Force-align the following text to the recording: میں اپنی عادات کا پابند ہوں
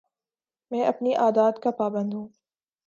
میں 0.71 0.85
اپنی 0.85 1.13
عادات 1.15 1.61
کا 1.63 1.71
پابند 1.71 2.13
ہوں 2.13 2.27